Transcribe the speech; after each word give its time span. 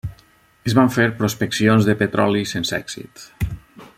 Es 0.69 0.75
van 0.79 0.89
fer 0.95 1.05
prospeccions 1.19 1.91
de 1.91 1.97
petroli 2.01 2.43
sense 2.53 2.79
èxit. 2.83 3.27